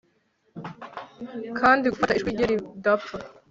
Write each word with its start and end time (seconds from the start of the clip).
Kandi 1.59 1.85
gufata 1.93 2.15
ijwi 2.15 2.29
rye 2.35 2.45
ridapfa 2.51 3.15